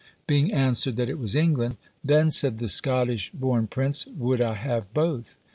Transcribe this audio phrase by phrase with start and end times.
[0.25, 4.91] Being answered, that it was England; "Then," said the Scottish born prince, "would I have
[4.95, 5.37] both!"